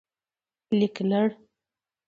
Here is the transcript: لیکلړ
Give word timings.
لیکلړ 0.79 1.27